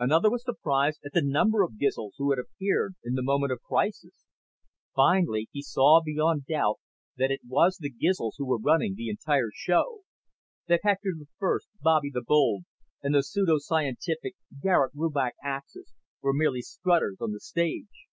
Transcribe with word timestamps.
Another 0.00 0.28
was 0.30 0.42
surprise 0.42 0.98
at 1.04 1.12
the 1.12 1.22
number 1.22 1.62
of 1.62 1.78
Gizls 1.78 2.14
who 2.18 2.30
had 2.30 2.40
appeared 2.40 2.96
in 3.04 3.14
the 3.14 3.22
moment 3.22 3.52
of 3.52 3.60
crisis. 3.62 4.26
Finally 4.96 5.48
he 5.52 5.62
saw 5.62 6.00
beyond 6.04 6.46
doubt 6.46 6.80
that 7.16 7.30
it 7.30 7.42
was 7.46 7.76
the 7.76 7.88
Gizls 7.88 8.34
who 8.36 8.46
were 8.46 8.58
running 8.58 8.96
the 8.96 9.08
entire 9.08 9.50
show 9.54 10.00
that 10.66 10.80
Hector 10.82 11.12
I, 11.40 11.48
Bobby 11.82 12.10
the 12.12 12.24
Bold, 12.26 12.64
and 13.00 13.14
the 13.14 13.22
pseudo 13.22 13.58
scientific 13.58 14.34
Garet 14.60 14.90
Rubach 14.92 15.34
Axis 15.44 15.94
were 16.20 16.34
merely 16.34 16.62
strutters 16.62 17.20
on 17.20 17.30
the 17.30 17.38
stage. 17.38 18.08